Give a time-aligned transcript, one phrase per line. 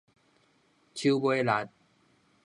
[0.95, 1.51] 手尾力